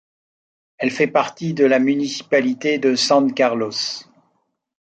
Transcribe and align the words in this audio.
Elle 0.79 0.89
fait 0.89 1.05
partie 1.05 1.53
de 1.53 1.63
la 1.63 1.77
municipalité 1.77 2.79
de 2.79 2.95
San 2.95 3.31
Carlos. 3.35 4.03